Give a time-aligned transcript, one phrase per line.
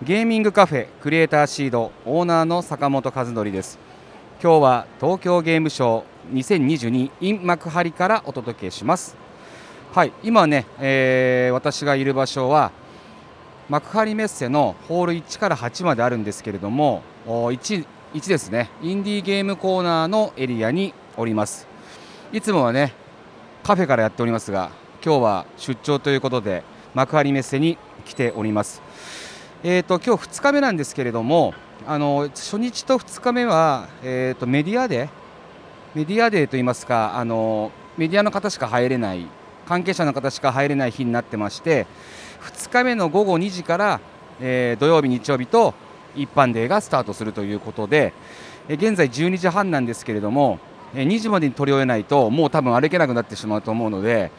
[0.00, 3.80] ゲーミングカフェクリエイターシードオーナーの坂本和則です。
[4.40, 9.16] 今日は東京ゲームショー2022 in 幕張からお届けします。
[9.92, 12.70] はい今ね、えー、私がいる場所は
[13.68, 17.84] 幕張メッセのホール1から8まであるんですけれども 1,
[18.14, 21.66] 1ですねインディーゲームコーナーのエリアにおります。
[22.32, 22.94] いつもはね
[23.64, 24.70] カフェからやっておりますが
[25.04, 26.62] 今日は出張ということで
[26.94, 28.80] 幕張メッセに来ております。
[29.64, 31.52] えーと、今日2日目なんですけれども
[31.84, 35.08] あの初日と2日目は、えーと、メディアデー
[35.96, 39.26] メディアデーといいますかあのメディアの方しか入れない
[39.66, 41.88] 関係者の方しか入れない日になってまして
[42.42, 44.00] 2日目の午後2時から、
[44.40, 45.74] えー、土曜日、日曜日と
[46.14, 48.12] 一般デーがスタートするということで、
[48.68, 50.58] え現在12時半なんですけれども、
[50.94, 54.30] え2時までに取り終えないともう多分歩けなくなってしまうと思うので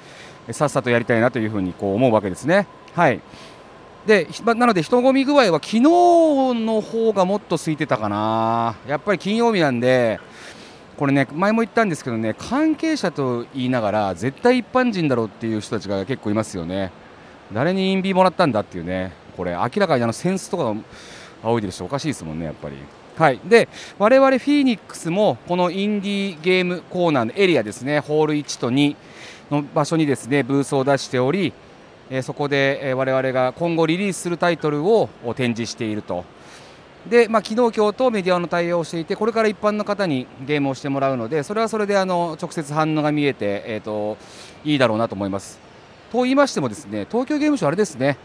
[0.52, 2.68] さっさとやりたいなというふうにこう思うわけですね。
[2.96, 3.22] はい
[4.10, 10.20] でなので人混み具合は昨日の方がもっと空いてたかな、やっぱり金曜日なんで、
[10.98, 16.92] これね、前も言ったんですけどね、関係者と言いながら、絶対一般人だろうっていう人たちが結構いますよね、
[17.54, 20.76] 誰にインビーもらったんだっていうね、これ、明らかにあのセンスとか
[21.44, 22.78] 仰いでる人、おかしいですもんね、やっぱり。
[23.16, 28.96] はい、で我々フィーニックスもこのインディーゲームコーナーのエリアですねホール1と2
[29.52, 31.52] の場所にですねブースを出しており
[32.10, 36.26] えそこで、我々が今後リリースするタイトルを展示していると。
[37.08, 44.18] で、まあ、昨日、今日とメディアの対応をしていてこれから一般の方にゲームをしてもらうのでそれはそれであの直接反応が見えて、えーと、
[44.66, 45.60] いいだろうなと思います。
[46.12, 48.18] と言いましてもですね東京ゲームショウあれですね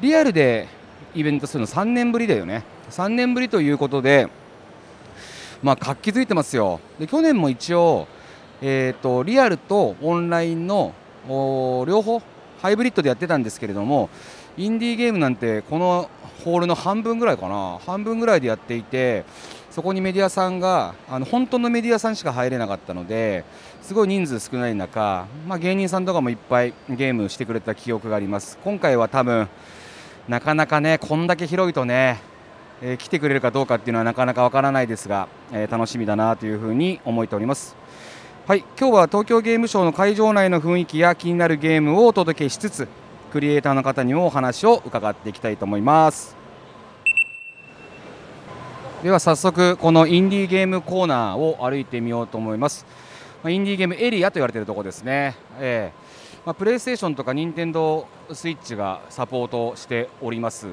[0.00, 0.68] リアルで
[1.14, 4.28] イベントするの3年ぶりだよね3年ぶりということで、
[5.62, 8.08] まあ、活気づいてますよで去年も一応、
[8.60, 10.92] えーとリアルとオンラインの
[11.28, 12.20] 両方
[12.64, 14.08] ハイブリッドでやってたんですけれども
[14.56, 16.08] インディーゲームなんてこの
[16.46, 17.78] ホールの半分ぐらいかな。
[17.84, 19.26] 半分ぐらいでやっていて
[19.70, 23.44] そこにメディアさんがあの本当のメディアさんしか入れなかったので
[23.82, 28.56] すごい人数少ない中、まあ、芸人さんとかもいっぱいゲームしてくれた記憶があります。
[28.64, 29.46] 今回は多分
[30.26, 32.18] なかなかねこんだけ広いとね、
[32.80, 37.76] えー、来てくれるかどうかっていうのはなかなかわからないですが、えー、楽しみだなというふうに思っております。
[38.46, 42.88] はい今日は東京ゲームショウの会場内の雰囲気や気になるゲームをお届けしつつ
[43.32, 46.36] クリエイターの方にもお話を伺っていきたいと思います。
[49.02, 52.84] では早速このインディーゲームコーナーを歩いてみようと思います。
[53.48, 60.66] インディーゲームエリアと言われているところですね、えーまあ、プレイステーションとか任天堂スイッチがサポートしております、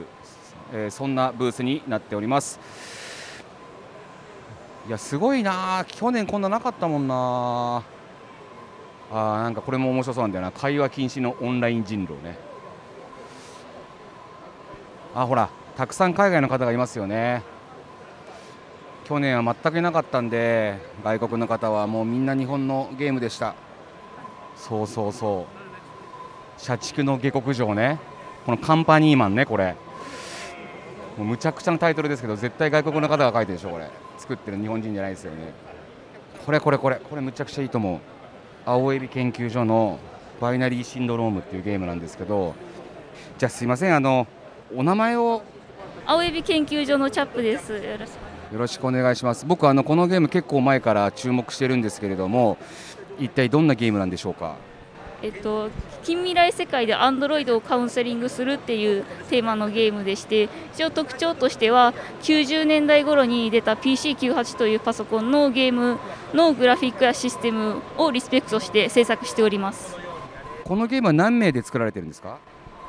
[0.73, 2.59] えー、そんなブースになっております。
[4.91, 5.85] いやすごいな。
[5.87, 7.81] 去年こんななかったもんな。
[9.09, 10.51] あなんかこれも面白そうなんだよな。
[10.51, 12.37] 会話禁止のオンライン人狼ね。
[15.15, 17.41] あほらたくさん海外の方がいますよね。
[19.05, 23.55] 去年は全くいなかったんで外国の方はもうみんな日本のゲームでした。
[24.57, 25.47] そうそうそ
[26.57, 26.61] う。
[26.61, 27.97] 社畜の下克上ね。
[28.45, 29.77] このカンパニーマンねこれ。
[31.17, 33.89] もうむちゃくちゃなタイトルですけど絶対外国の方が書いてるでしょこれ。
[34.21, 35.51] 作ってる日本人じゃないですよね。
[36.45, 36.97] これこれこれ。
[36.97, 37.99] これむちゃくちゃいいと思う。
[38.65, 39.97] 青エビ研究所の
[40.39, 42.53] バイナリーシンドロームっていうゲームなんですけど
[43.39, 43.95] じゃあすいません。
[43.95, 44.27] あの
[44.75, 45.41] お名前を。
[46.05, 47.73] 青エビ研究所のチャップです。
[47.73, 47.79] よ
[48.57, 48.85] ろしく。
[48.85, 49.45] お願いします。
[49.47, 52.57] 僕あのこのゲーム結構前から注目してるんですけれども
[53.19, 54.55] 一体どんなゲームなんでしょうか？
[55.23, 55.69] えっと、
[56.03, 61.93] 近未来世界でアンドロイドをカウンセリングするっていうテーマのゲームでして一応特徴としては
[62.23, 65.99] 90年代頃に出た PC98 というパソコンのゲーム
[66.33, 69.95] のグラフィックやシステムをリスペクトして制作しております。
[70.63, 72.39] このゲームは何名で作られてるんですか？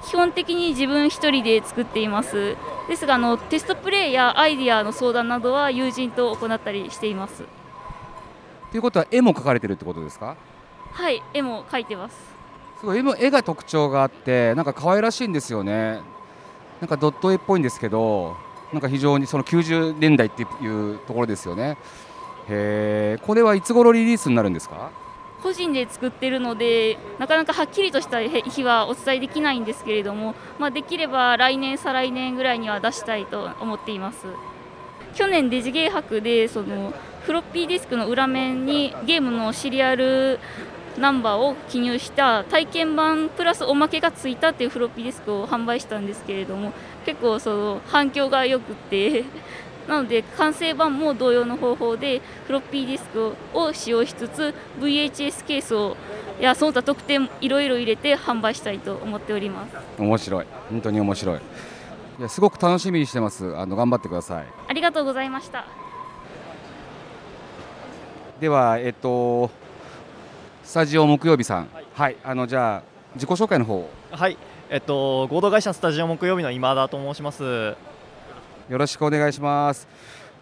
[0.09, 2.57] 基本的に自分1人で作っています。
[2.89, 7.45] ですがあのテストプレイやアイディアの相談などは友人と行ったりしています。
[8.71, 10.37] ということは絵も描かれてるってことですか？
[10.93, 12.17] はい絵も描いてます。
[12.81, 16.01] すごい絵が特徴があってなんか可愛らしいんですよね。
[16.81, 18.37] なんかドット絵っぽいんですけど
[18.73, 21.77] なんか非常にその90年代っていうところですよね。
[22.49, 24.91] へえこれはいつ頃リリースになるんですか？
[25.43, 34.27] 個人で作ってるのでなかなかはっきりとした日はお伝えできないんですけれども、まあ、できれば来年再来年ぐらいには出したいと思っています。
[35.15, 36.93] 去年デジゲー博でその
[37.23, 40.39] フロッピーディスクの裏面にゲームのシリアル
[40.99, 46.73] ナンバーを記入した体験版プラスおまけがついたっていうフロッピーディスクを販売したんですけれども
[47.07, 49.25] 結構その反響が良くて。
[49.89, 55.97] なので完成版も同様の方法でフロッピーディスクを使用しつつ VHS ケースを
[56.39, 59.77] いやその他特典いろいろ入れて販売したいと思っております。
[59.99, 60.47] 面白い。
[60.71, 61.41] 本当に面白い。
[62.19, 63.57] いやすごく楽しみにしてます。
[63.57, 64.47] あの頑張ってください。
[64.69, 65.65] ありがとうございました。
[68.39, 69.51] ではえっと
[70.65, 71.69] スタジオ木曜日さん。
[71.73, 72.83] はい、はい、あのじゃあ
[73.15, 74.39] 自己紹介の方はい
[74.71, 77.43] えっと合同会社スタジオ木曜日の今田と申します。
[77.43, 77.77] よ
[78.79, 79.89] ろしくお願いします。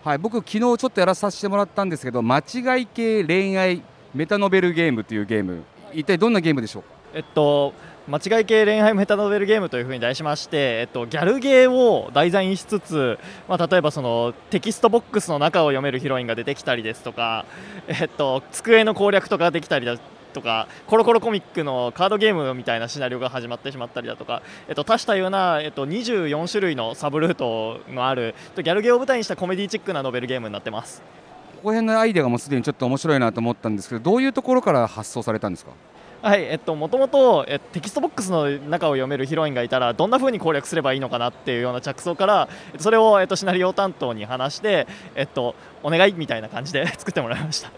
[0.04, 3.82] はい僕昨日ちょっとやらさせてもらったんですけど間違い系恋愛
[4.14, 5.62] メタノベルゲームというゲーム。
[5.92, 6.82] 一体どんなゲームでしょう？
[6.82, 7.72] かえっと
[8.08, 13.18] 間違い系恋愛メタノベルゲームというふうに題しまして、えっと、ギャルゲーを題材にしつつ、
[13.48, 17.44] まあ、例えばそのテキストボックスの中を読めるヒロインが出てきたりですとか、
[17.86, 19.96] えっと、机の攻略とかできたりだ
[20.32, 31.00] とかコロコロコミックのカードゲームみたいなシナリオが始まってしまったりだとか、えっと、多種多様な、えっと、24種類のサブルートのあるギャルゲーを舞台にしたコメディチックなノベルゲームになってます。
[31.58, 35.72] ここ辺のアイデアがもうすでにちょっと面白いなと思ったんですけどどういうところから発想されたんですか？
[36.22, 47.70] はい、えっと、もともとテキストボックスの中を読めるヒロインがいたらどんなふうに攻略すればいいのかなっていうような着想からそれを、えっと、シナリオ担当に話して、えっと、お願いみたいな感じで 作ってもらいました。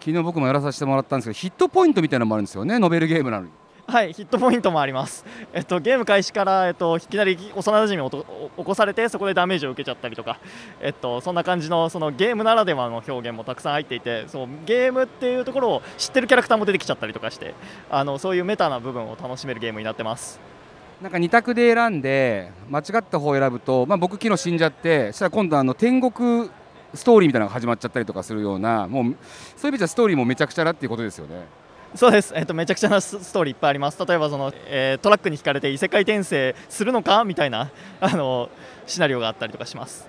[0.00, 3.63] 昨日僕もやらさせてもらったんですけどヒットポイントみたいなのもあるんですよねノベルゲームなのに。
[3.86, 10.40] はいヒットポイントもあります、えっと、ゲーム開始から、えっと、いきなり幼なじみを起こされてそこでダメージを受けちゃったりとか、
[10.80, 17.54] えっと、そんな感じのそのゲームならではの表現もたくさん入っていてそうゲームっていうところを知ってるキャラクターも出てきちゃったりとかして
[17.90, 20.40] あのそういうメタな部分を楽しめるゲームになってます。
[21.02, 26.48] なんか2択で選んで間違った方を選ぶと、まあ、僕昨日死んじゃってそしたら今度あの天国
[26.94, 29.16] ストーリーみたいなのが始まっちゃったりとかするようなもう
[29.56, 31.63] そういう意味じゃストーリーもめちゃくちゃなっていうことですよね。
[31.94, 37.24] そうです、えっと、めちゃくちゃなストーリーいっぱいあります、例えばその、えー、トラックに引かれて異世界転生するのか？
[37.24, 37.70] みたいな
[38.00, 38.50] あの
[38.86, 40.08] シナリオがあったりとかします。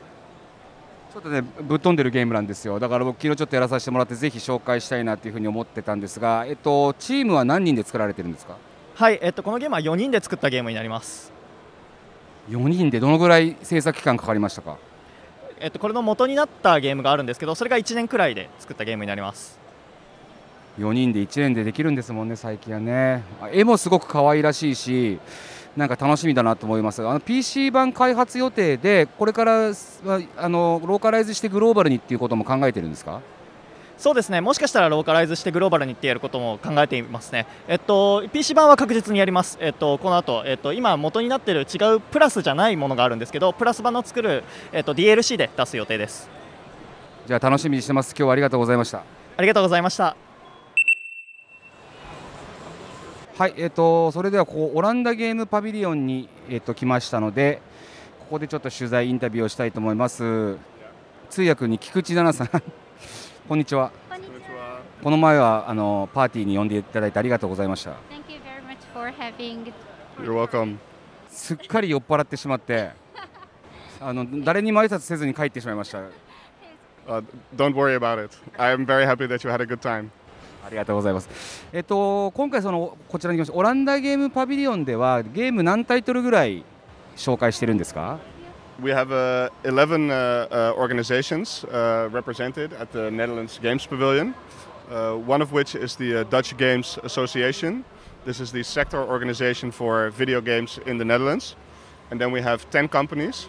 [1.13, 2.79] ちょっとねぶっ飛んでるゲームなんですよ。
[2.79, 8.57] だから僕昨日ちょっとやらさせてもらってぜひ紹介したいなというふうに思ってたんですが、えっと、チームは何人で作られてるんですか？
[8.95, 11.31] はい、えっと、このゲームは4人で作ったゲームになります。
[12.49, 14.77] 4人でどのぐらい制作期間かかりましたか？
[15.59, 19.57] えっと、これの元になったゲームがあるんですけどそれが1年くらいで作ったゲームになります
[20.77, 23.23] 4人で1年でできるんですもんね最近はね。
[23.51, 25.19] 絵もすごく可愛らしいし
[25.75, 27.05] なんか楽しみだなと思います。
[27.05, 33.21] あの PC 版開発予定でこれからあのローカライズしてグローバルにっていうことも考えてるんですか？
[33.97, 34.41] そうですね。
[34.41, 44.43] もしかしたらローカライズしてグローバルにってやることも考えていますね、えっと、PC 版は確実にやります、えっと、この後、えっと今元になっている違うプラスじゃないものがあるんですけどプラス版の作る、
[44.73, 46.29] えっと、DLC で出す予定です。
[47.25, 48.11] じゃあ楽しみにしてます。
[48.11, 49.01] 今日はありがとうございました。
[49.37, 50.24] ありがとうございました
[53.37, 57.61] はい、えーと、それではここオランダゲームパビリオンに、えーと、来ましたので
[58.17, 60.57] ここでちょっと取材インタビューをしたいと思います。
[61.29, 62.63] 通訳に菊池奈々さん。
[63.49, 63.91] こんにちは。
[65.03, 67.91] この前はあのパーティーに呼んでいただいてありがとうございました。
[71.27, 72.91] すっかり酔っ払ってしまって。
[73.99, 77.23] あの誰にも挨拶せずに帰ってしまいました、uh,
[80.65, 81.29] ありがとうございます。
[81.71, 86.63] えっと今回そのこちらに来ましたオランダゲームパビリオンではゲーム何タイトルぐらい
[87.15, 88.19] 紹介してるんですか
[88.81, 94.33] We have uh, 11 uh, uh, organizations uh, represented at the Netherlands Games Pavilion.
[94.89, 97.85] Uh, one of which is the uh, Dutch Games Association.
[98.25, 101.55] This is the sector organization for video games in the Netherlands.
[102.11, 103.47] And then we have 10 companies,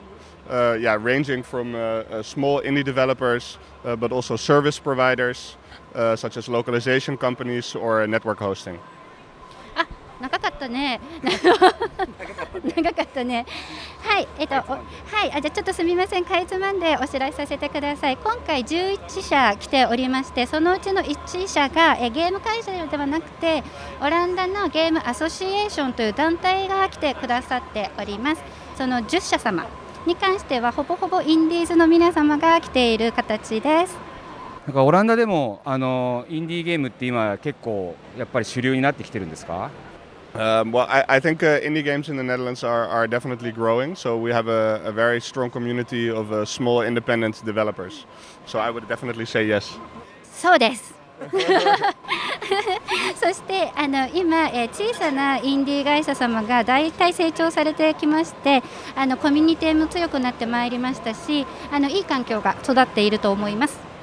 [0.49, 5.56] uh, yeah, ranging from uh, uh, small indie developers, uh, but also service providers,
[5.96, 8.78] uh, such as localization companies or network hosting.
[10.18, 10.98] 長かったね。
[12.74, 13.44] 長かったね。
[14.02, 14.62] はい、えっと、は
[15.26, 18.16] い、あ、じゃちょっとすみません、かいつまんでお知らせさせてください。
[18.16, 23.62] 今回11社来ておりまして、そのうちの1社がえゲーム会社ではなくて、
[24.00, 28.42] オランダのゲームアソシエーションという団体が来てくださっております。
[28.78, 29.66] その10社様
[30.06, 34.05] に関しては、ほぼほぼインディーズの皆様が来ている形です。
[34.66, 39.70] なんかオランダでもあのインディーゲームって今結構やっぱり主流になってきてるんですか
[40.35, 43.96] Um, well, I, I think uh, indie games in the Netherlands are, are definitely growing.
[43.96, 48.04] So we have a, a very strong community of uh, small independent developers.
[48.44, 49.78] So I would definitely say yes.
[50.23, 50.94] そうです。
[53.18, 58.62] そしてあの今、えー、小さなインディー会社様が大体成長されてきまして
[58.94, 63.95] あのコミュニティも強くなってまいりましたしあのいい環境が育っていると思います。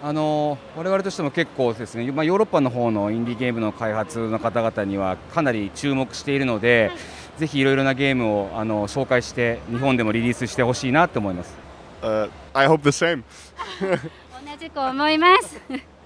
[0.00, 6.96] あの我々としても結構ですね、まあ、ヨーロッパの方のインディーゲームの開発の方々にはかなり注目しているので、は
[7.38, 11.56] い、ぜひいろいろなゲームをあの紹介して日本でもリリースしてほしいなと思います。
[12.00, 13.24] Uh, I hope the same.
[13.80, 15.60] 同じく思います。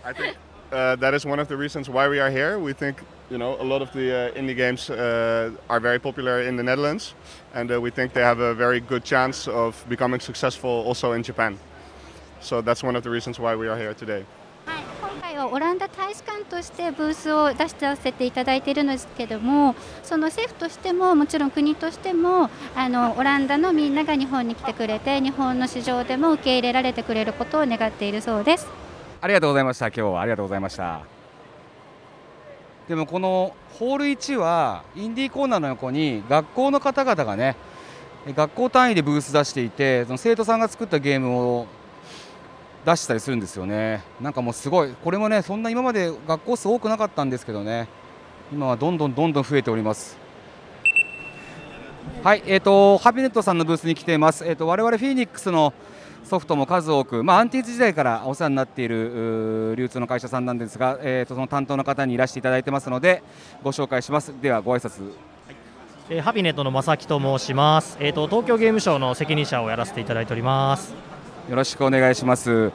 [0.04, 0.36] I think
[0.70, 2.58] uh, that is one of the reasons why we are here.
[2.58, 2.96] We think
[3.30, 6.62] you know, a lot of the uh, indie games uh, are very popular in the
[6.62, 7.14] Netherlands,
[7.54, 11.22] and uh, we think they have a very good chance of becoming successful also in
[11.22, 11.58] Japan.
[12.42, 14.24] So that's one of the reasons why we are here today.
[14.66, 28.82] はい、今回はオランダ大使館としてブースを出してさせていただいているのですけどもその政府としてももちろん国としてもあのオランダのみんなが日本に来てくれて日本の市場でも受け入れられてくれることを願っているそうです。
[29.22, 31.02] ありがとうございました今日はありがとうございました
[32.88, 37.54] でもこのホール1はインディーコーナーの横に学校の方々がね
[38.26, 41.66] 学校単位でブース出していてその生徒さんが作ったゲームを
[42.84, 44.02] 出したりするんですよね。
[44.20, 44.92] なんかもうすごい。
[44.92, 47.88] これもねそんな今まで学校数多くなかったんですけどね。
[48.52, 50.16] 今はどんどんどんどん増えております。
[52.22, 54.44] はいえーとハピネットさんのブースに来ています。
[54.46, 55.72] えーと我々フィニックスの
[56.24, 63.22] ソフトも数多く、まあ、アンティーズ時代からお世話になっている流通の会社さんなんですが、えー、とその担当の方にいらしていただいてますので
[63.62, 64.32] ご紹介します。
[64.40, 65.12] ではご挨拶。
[66.10, 71.11] えーハピネットの正木と申します、えー、と東京ゲームショウの責任者をやらせていただいております。
[71.48, 72.72] よろしくお願いします。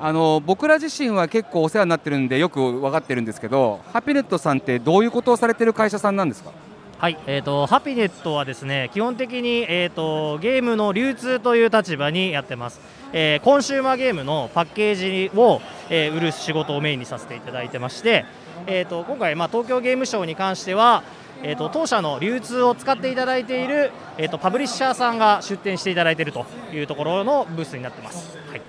[0.00, 6.50] あの僕ら自身は結構お世話になってるんでよく分かってるんですけどハピネットさんってどういうことをされてる会社さんなんですか？
[6.98, 12.80] はい、えー、とハピネットはですね基本的に、えー、とゲームの流通という立場にやってます、
[13.12, 18.24] えーコンシューマーゲームのパッケージを、えー売る仕事をメインにさせていただいてまして、
[18.66, 21.02] えー、と今回、まあ、東京ゲームショウに関しては
[21.46, 28.36] えー、と当社の流通を使っていただいている、えー、とパブリッシャーさんが出展していただいているというところのブースになってます。
[28.48, 28.62] はい。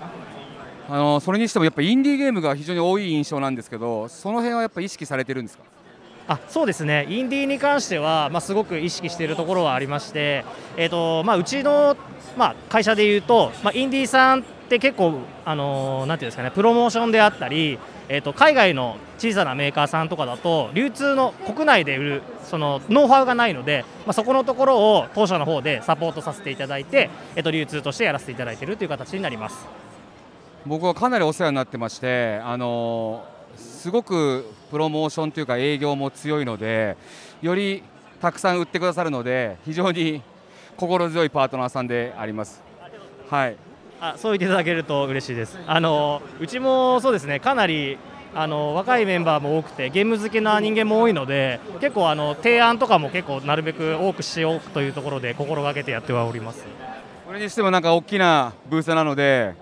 [0.88, 5.64] あのそれにしてもやっぱインディーゲームが非常に多い印象なんですけどその辺はやっぱ意識されてるんですか？
[6.28, 10.44] あそうですね、インディーに関しては、まあ、すごく意識しているところはありまして、
[10.76, 11.96] えーとまあ、うちの、
[12.36, 29.66] まあ、会社でいうと、まあ、インディーさんって結構、あのーなんていうんですかね、プロモーションであったり、えー、と海外の小さなメーカーさんとかだと、流通の国内で売るそのノウハウがないので、まあ、そこのところを当社の方でサポートさせていただいて、えー、と流通としてやらせていただいているという形になります。
[30.66, 33.24] 僕はかなりお世話になってまして、あの
[33.56, 36.96] すごくプロモーションというか営業も強いので
[37.40, 37.84] より
[38.20, 40.22] たくさん売ってくださるので非常に
[40.76, 42.62] 心強いパートナーさんであります。
[43.30, 43.65] はい
[44.14, 45.58] あそう言っていただけると嬉しいです。
[45.66, 47.98] あのうちもそうですねかなり
[48.34, 56.64] あの若いメンバーも多くてゲーム好きな人間も多いので結構あの提案とかも結構なるべく多くしようというところで心がけてやってはおります。
[57.26, 59.54] これにしてもなんか大きなブースなので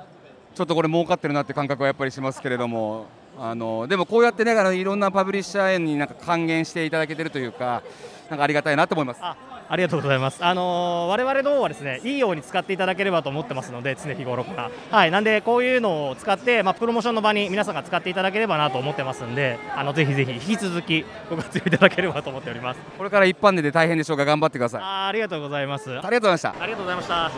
[0.54, 3.06] ちょっとこれ儲かってるなって感覚はやっぱりしますけれども
[3.40, 7.82] あのでもこうやってねあのいろんなパブリッシャーになんか還元していただけてるというか
[8.28, 9.20] なんかありがたいなと思います。
[9.68, 10.44] あありがとうございます。
[10.44, 22.80] あの我々の方はですねいいように使っていただければと思ってますので常日頃からはいなんでこういうのを使ってまあプロモーションの場に皆さんが使っていただければなと思ってますんであのぜひぜひ引き続きご活用いただければと思っております。
[22.96, 24.82] これから一般でで大変でしょうが頑張ってください。
[24.82, 25.90] あありがとうございます。
[25.90, 26.54] ありがとうございました。
[26.60, 27.30] ありがとうございました。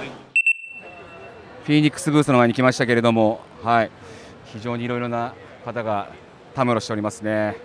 [1.65, 3.91] フィニックスブースの前に来ましたけれども、はい、
[4.45, 6.09] 非常にいろいろな方が
[6.55, 7.57] たむろしておりますね。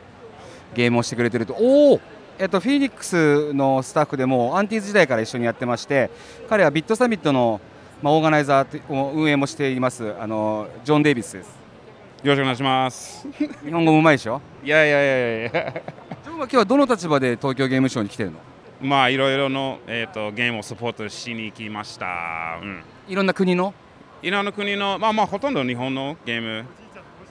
[0.74, 2.02] ゲームをしてくれてると、おお、
[2.42, 6.10] えっとフィニックスのスタッフでもアンティーズ時代から一緒にやってまして、
[6.50, 7.62] 彼はビットサミットの
[8.02, 11.50] まあオーガナイザーを運営もしていますあのジョンデイビスです。
[12.24, 13.28] よろしくお願いします。
[13.64, 14.42] 日本語もうまいでしょ？
[14.64, 15.74] いやいやいやいや
[16.24, 18.40] ジョンは今日はどの立場で東京ゲームショウに来てるの？
[18.82, 22.58] まあいろいろの、えー、とゲームをサポートしに来ました。
[22.60, 22.82] うん。
[23.08, 23.76] いろんな国の？
[24.24, 26.66] いろんな国の、まあまあほとんど日本のゲーム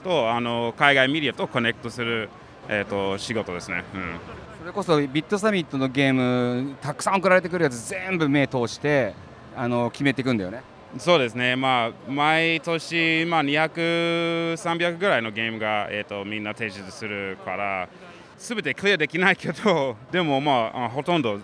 [0.05, 2.29] とあの海外メディアとコネクトする、
[2.69, 3.83] えー、と仕事ですね。
[3.93, 4.19] うん。
[4.61, 9.15] それこそビットサミットのゲームたくさん送られてくるやつ全部目通して
[9.55, 10.61] あの決めていくんだよね。
[10.99, 17.89] そうですね、まあ、毎年、まあ、200、300ぐらいのゲームが、えー、とみんな提示するから、
[18.37, 21.39] すべてクリアできないけど、 でも、まあ、あほとんど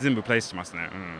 [0.00, 0.88] 全部プレイしますね。
[0.92, 1.14] うん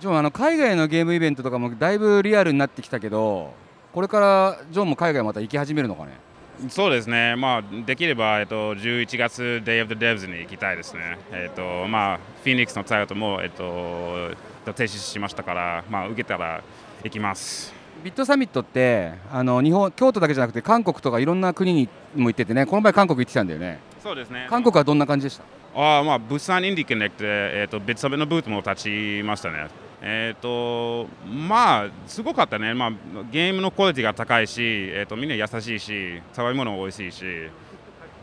[0.00, 3.54] ジョンあの海外のゲームイベントとかもだいぶリアルになってきたけど
[3.92, 6.31] これからジョンも海外また行き始めるのかね？
[6.68, 11.18] そうですね、まあ、できれば、えっと、11月 Day of the Devs に行きたいですね。
[11.32, 14.30] えっとまあ、フィニックスのタイトも、えっと、
[14.72, 16.62] 停止しましたから、まあ、受けたら
[17.02, 17.72] 行きます。
[18.04, 25.44] ビットサミットってあの日本京都だけじゃなくて韓国とかいろんな国にも行っててねこの前韓国行ってきたんだよねそうですね韓国はどんな感じでした？
[25.74, 28.84] あーまあ、物産インディコネクトで、えっと、別サビのブートも立
[29.20, 29.68] ちましたね。
[30.04, 32.92] えっとまあ、すごかったね、まあ、
[33.30, 34.60] ゲームのクオリティが高いし、
[34.92, 37.24] えっとみんな優しいし、食べ物も美味しいし、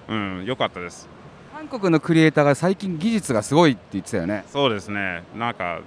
[0.09, 1.07] うん、よかったです。
[1.53, 4.43] 韓国のクリエイターが最近技術がすごいって言ってたよね。
[4.47, 5.79] そうですね、なんか、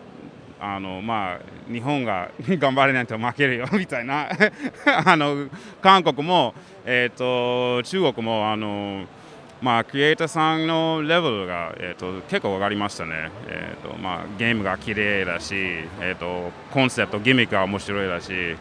[0.58, 4.30] あのまあ、日本が 頑張れないと負けるよ みたいな、
[5.04, 5.48] あの
[5.82, 6.54] 韓国も、
[6.86, 9.04] えー、と中国もあの
[9.62, 15.54] まあ、クリエイターさんのレベルが、えーと、結構上がりましたね、えーとまあ、ゲームが綺麗だし、
[16.00, 18.56] えーと、コンセプト、ギミックが面白いだし、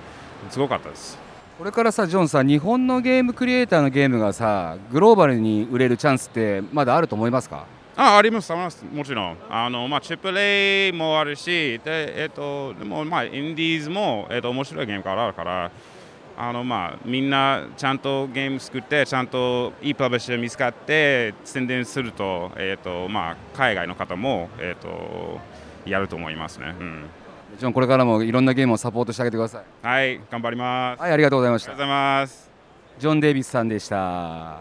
[0.52, 1.18] すごかったです。
[1.58, 7.66] これからさ、ジョンさ、日本のゲームクリエイターのゲームがさ、グローバルに売れるチャンスってまだあると思いますか？
[7.98, 9.38] ああります、あります、もちろん。
[9.50, 15.72] あのまあ、チップレイもあるし、でえーと、でも、まあ、インディーズも、えー、と面白いゲームがあるから。
[16.38, 25.40] あのまあ、みんなちゃんとゲーム作ってちゃんといいパブリッシャー見つかって宣伝すると,、えーとまあ、海外の方も、えーと、
[25.86, 27.08] やると思いますね、うん、も
[27.58, 31.72] ちろんこれからもいろんなゲームをサポートしてあげてくださいはい頑張りますはいありがとうございました。
[31.72, 32.50] ありがとうございます
[32.98, 34.60] ジョン・デイビスさんでした。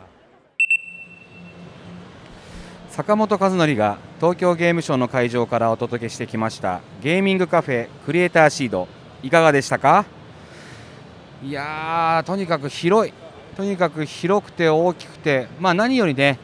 [2.90, 6.80] 坂本和則が東京ゲームショウの会場からお届けしてきました。
[7.00, 8.88] ゲーミングカフェクリエイターシード
[9.22, 10.04] いかがでしたか？
[11.42, 13.14] いやとにかく広い。
[13.56, 16.38] とにかく広くて大きくて、まあ、何よりね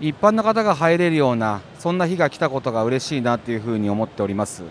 [0.00, 4.62] 一般の方が入れるようなそんな日が来たことが嬉しいなというふうに思っております。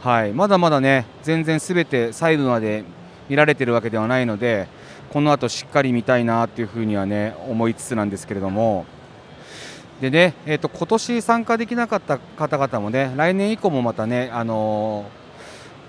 [0.00, 2.84] はい、まだまだね全然すべて細部まで
[3.28, 4.66] 見られてるわけではないので
[5.12, 8.86] この後しっかり見たいなというふうにはね思いつつなんですけれども。
[10.00, 15.04] でね、えーと、今年参加できなかった方々もね来年以降もまたね、あの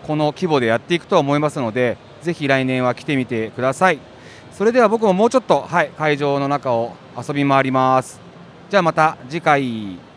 [0.03, 3.99] ー、この規模でやっていくとは思いますのでぜひ来年は来てみてください。
[4.51, 8.19] それでは僕ももうちょっと、はい、会場の中を遊び回ります。
[8.69, 10.12] じゃあまた次回。